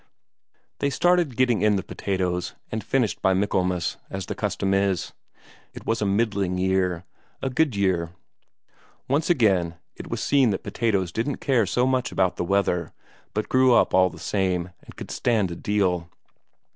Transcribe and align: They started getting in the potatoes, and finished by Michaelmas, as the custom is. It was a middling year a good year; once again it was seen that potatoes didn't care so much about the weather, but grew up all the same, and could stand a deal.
They 0.79 0.89
started 0.89 1.37
getting 1.37 1.61
in 1.61 1.75
the 1.75 1.83
potatoes, 1.83 2.55
and 2.71 2.83
finished 2.83 3.21
by 3.21 3.35
Michaelmas, 3.35 3.97
as 4.09 4.25
the 4.25 4.33
custom 4.33 4.73
is. 4.73 5.13
It 5.75 5.85
was 5.85 6.01
a 6.01 6.07
middling 6.07 6.57
year 6.57 7.05
a 7.39 7.51
good 7.51 7.75
year; 7.75 8.09
once 9.07 9.29
again 9.29 9.75
it 9.95 10.09
was 10.09 10.19
seen 10.19 10.49
that 10.49 10.63
potatoes 10.63 11.11
didn't 11.11 11.37
care 11.37 11.67
so 11.67 11.85
much 11.85 12.11
about 12.11 12.35
the 12.37 12.43
weather, 12.43 12.93
but 13.35 13.47
grew 13.47 13.75
up 13.75 13.93
all 13.93 14.09
the 14.09 14.17
same, 14.17 14.71
and 14.81 14.95
could 14.95 15.11
stand 15.11 15.51
a 15.51 15.55
deal. 15.55 16.09